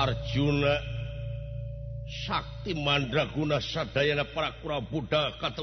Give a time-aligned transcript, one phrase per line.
[0.00, 0.80] Arjuna
[2.24, 5.62] Sakti mandraguna Saana para kura budha kata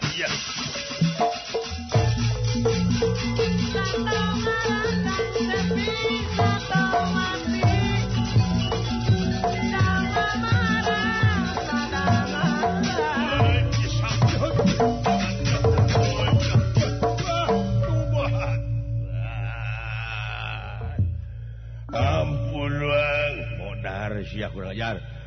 [24.31, 25.18] siku lajar.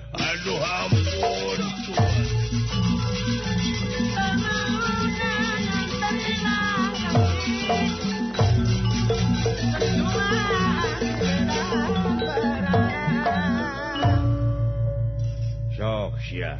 [15.72, 16.60] soya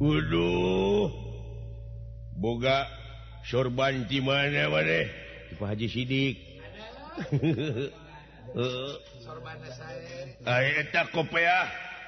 [0.00, 1.10] udhu
[2.38, 2.86] boga
[3.42, 5.10] sobanti man waeh
[5.50, 6.36] dippaji sidik
[10.46, 11.66] ayata ah, kopeya ah.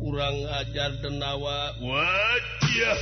[0.00, 2.98] kurang ajar denawa wajah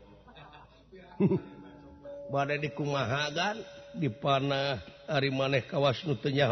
[2.32, 3.56] bad di kugan
[4.00, 6.48] di panah hari maneh kawasnutnya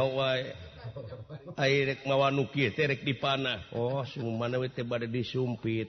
[1.56, 5.88] airrek ngawakiek di panah ohwi bad di Supit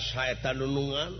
[0.00, 1.12] saya tanunungan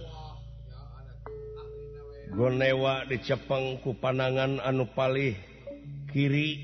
[2.33, 5.37] go newa dicepeg ku panangan anupaliih
[6.09, 6.57] kiri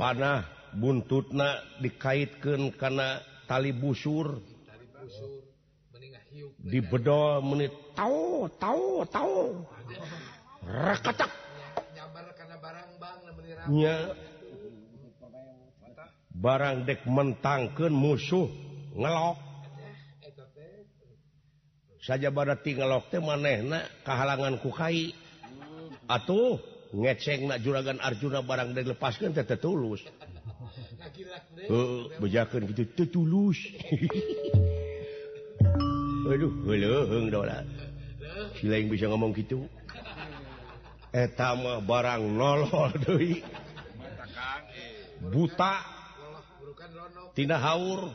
[0.00, 4.40] panah buutnak dikaitkan karena tali busur
[6.64, 9.40] di Bedo menit tahu tahu tahu
[16.34, 18.48] barangdekk mentangkan musuh
[22.06, 23.58] saja padatok maneh
[24.06, 25.10] kehalangan kukhai
[26.06, 26.62] atau
[26.94, 29.98] ngeseng juragan Arjuna barang dan lepaskanulusjaulu
[38.62, 39.66] yang bisa ngomong gitu
[41.90, 42.22] barang
[45.34, 48.14] butatina haur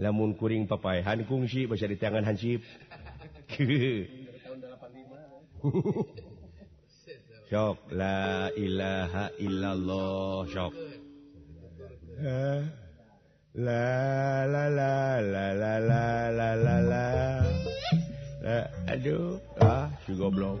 [0.00, 2.64] lamun kuring papaahan kungsi bisa di tangan hansip
[7.52, 10.72] sok la ilaha illallah sok
[13.52, 13.84] la
[14.48, 16.02] la la la la la
[16.32, 17.04] la la la
[18.88, 20.60] aduh ah si goblok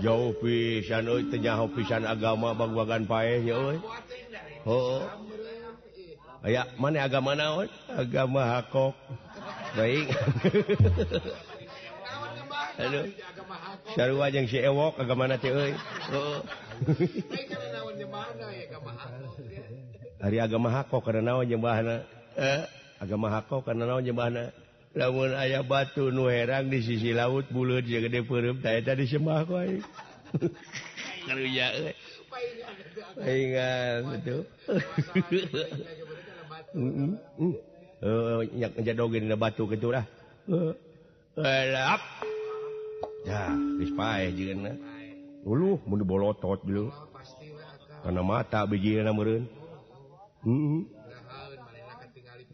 [0.00, 3.76] jauh pisan onyahu pisan agama bagwagan pae yo
[4.64, 5.04] ho
[6.80, 8.96] maneh agama naon agama hakko
[9.76, 10.08] baik
[13.92, 15.60] sa ajang si e wok agama ti o
[20.24, 22.00] hari agama hakko karena na jembahan
[22.40, 22.64] eh
[23.00, 24.12] aga mako karena na nye
[24.96, 29.44] laun ayah batu nu herang di sisi laut bulut dia gede puremp kay tadi sembah
[29.44, 29.60] ko
[38.56, 40.06] unyak ja dogin na batu ke eh,
[41.44, 44.32] eh, lahiya dispae
[45.44, 46.88] ulu mudu bol otot belum
[48.00, 49.44] karena mata biji na muun
[50.46, 50.95] mm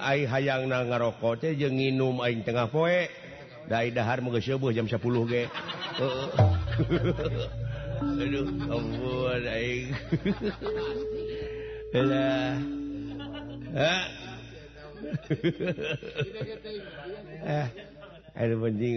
[0.00, 3.06] ay hayang na ngarokot si jeng ngim ay t foe
[3.70, 5.46] day dahhar moga sibu jam siya puluhge
[11.94, 12.18] hello
[13.78, 13.94] ha
[18.34, 18.96] ay banjing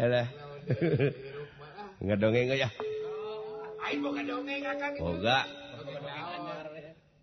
[0.00, 0.22] hello
[1.96, 2.70] ngadoge ka siya
[3.86, 3.96] ay
[5.00, 5.38] oga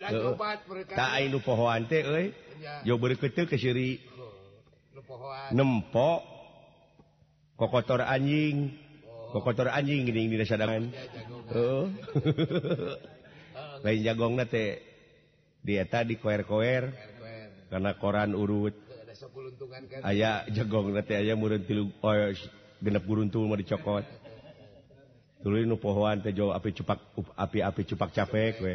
[0.00, 0.36] ta up
[1.44, 1.88] pohoan
[2.84, 3.96] jauh kecil ke syri
[5.56, 6.20] nempok
[7.56, 8.76] kok kotor anjing
[9.08, 9.40] oh.
[9.40, 10.60] kok kotor anjing ininiada
[13.84, 14.36] lain jagong
[15.64, 16.92] dia tadi koer-koer
[17.72, 18.76] karena koran urut
[20.04, 21.24] aya jagong aja
[22.76, 24.04] tiapguru oh, tu mau dicokot
[25.40, 26.84] tur pohoan jawa api ce
[27.40, 28.74] api-apik cupak capek we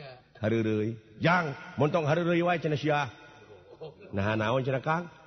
[4.16, 4.98] nahan naon caraaka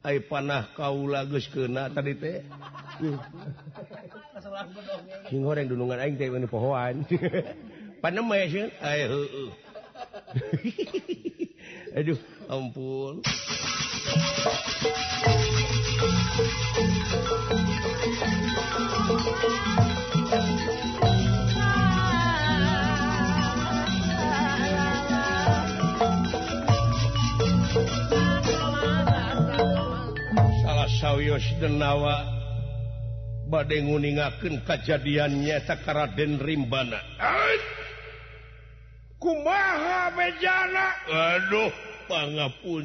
[0.06, 2.46] ay panah kau las ke na tadite
[5.28, 7.02] king or dununganang kay man pahoan
[8.02, 9.04] pana ay
[12.52, 13.18] ampul
[31.36, 32.16] wa
[33.48, 36.96] baden huningakken kejadiannya sekara dan rimbana
[39.20, 39.62] kuma
[40.16, 42.84] mejana Aduhpang pun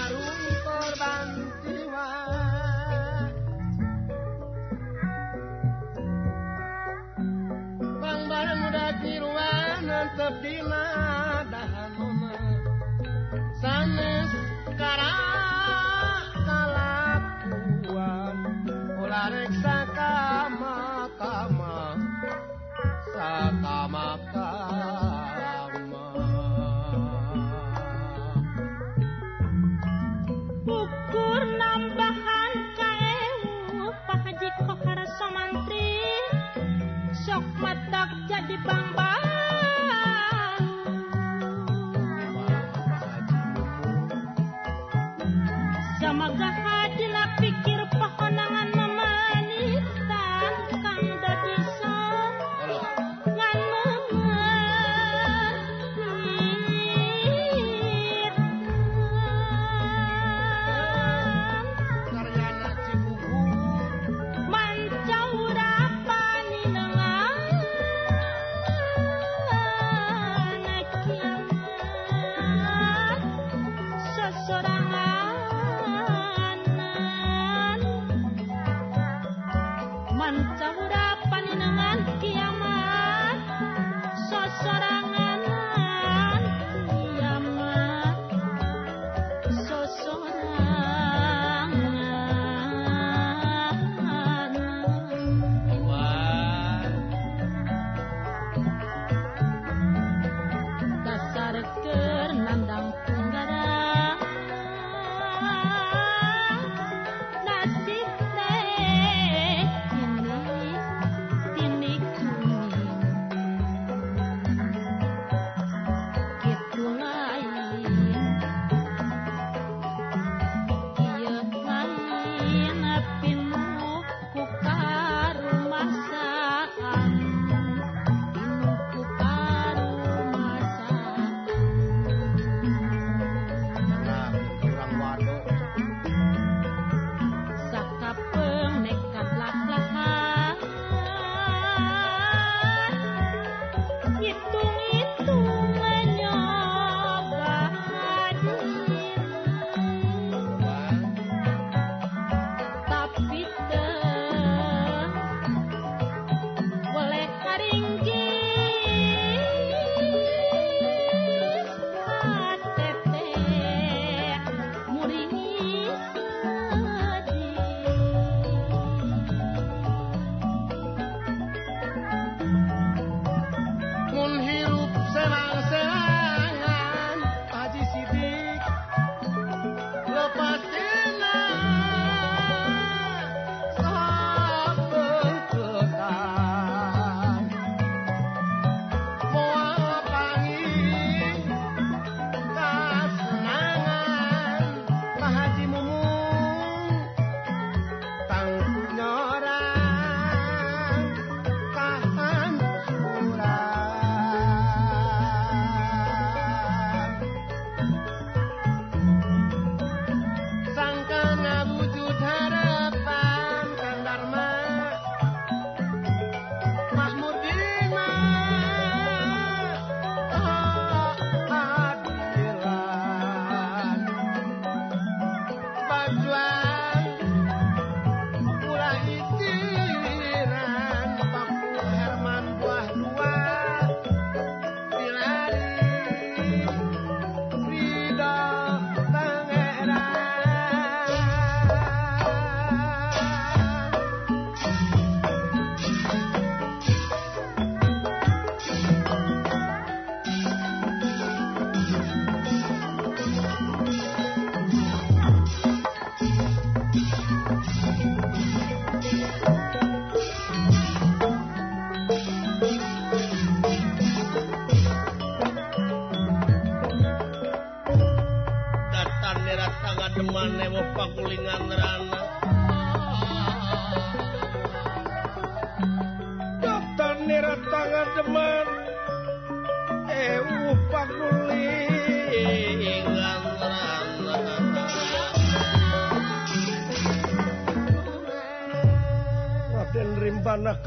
[19.61, 21.81] sakama kama
[23.13, 24.19] sakama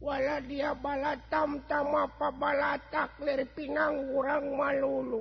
[0.00, 5.20] wala dia balatam tam pa balatakklipinang kurang malulu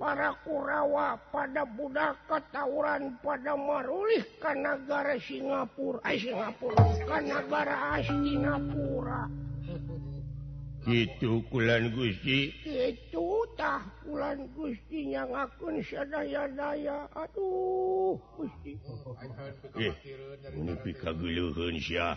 [0.00, 9.28] para kuawa pada budha ketawuran pada marulih Kan negara Singapura Singapura Kan negara astinaapura
[13.12, 13.80] Gutah
[14.56, 18.72] Gustinya ngakunsya daya-daya aduhpi
[20.96, 22.16] kasya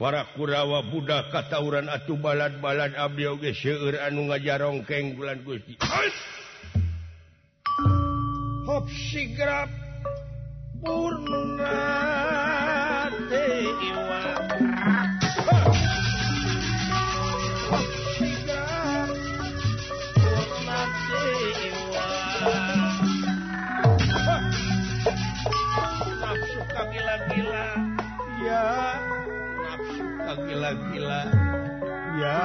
[0.00, 5.76] Parakurawa budha katauran at balat-balan abyage seeur anu nga jarong keng bulan goti
[10.80, 11.20] Horap.
[30.60, 30.70] la
[32.20, 32.44] ya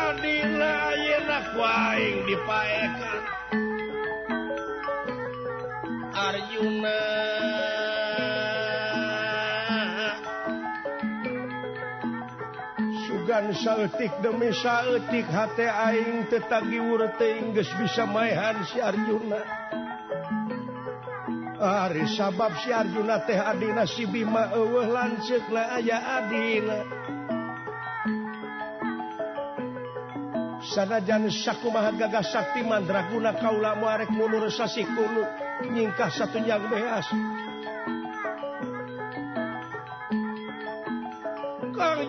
[0.00, 3.18] ayaak waing dipakan
[6.24, 7.09] areyuna
[13.54, 19.40] Saltik demi salttik e hat aing tetagiwurre teges bisa mayan siarjuna.
[21.60, 26.76] Ari sabab si Arjuna teh adina si bi mawe e lanit la aya adina.
[30.60, 35.04] Sanda janis saku mahat gaga sakkti mandraguna kau la arek muurasi ku
[35.72, 37.08] nyingkah satunya meas.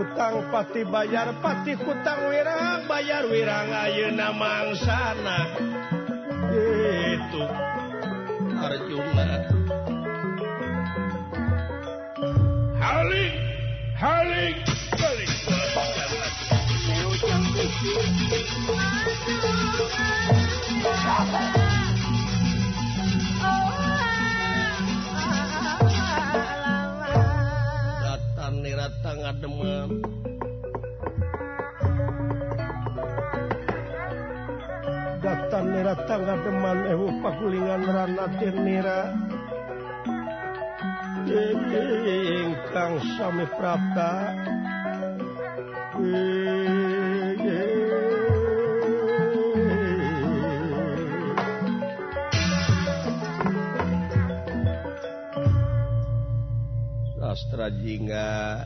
[0.00, 5.36] ang pati bayar pati hutang wirrang bayar wirrang aye namaana
[8.64, 9.52] itujumlah
[14.00, 14.24] Hal
[28.90, 29.88] datang ademan
[35.22, 39.02] datang datang ademan ewu eh, pagulingan rana tirnira
[42.42, 44.34] ingkang sami prata
[57.30, 58.58] Astra jingga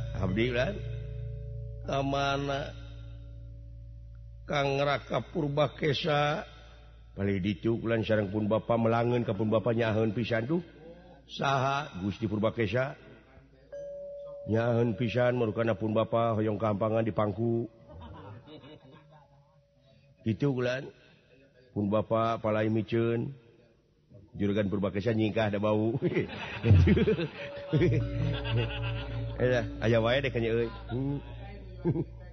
[4.45, 6.43] Ka ngeraka purba kesha
[7.15, 10.59] kali itu bulan sa pun Bapak melangen ke pembapaknya pisan tuh
[11.31, 12.99] sah Gu di purba keshanya
[14.99, 16.03] pisanukanpun ba
[16.35, 17.71] Hoong keampangan di pangku
[20.27, 20.83] itu bulan
[21.71, 22.03] pun ba
[22.43, 22.91] palamic
[24.35, 25.95] sih jurukan bermakkasan nyikah ada bau
[29.39, 32.24] elah aja wae de kanya oe